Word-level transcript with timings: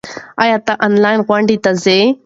ایا 0.43 0.57
ته 0.65 0.73
آنلاین 0.85 1.19
غونډو 1.27 1.57
ته 1.63 1.71
ځې؟ 1.83 1.99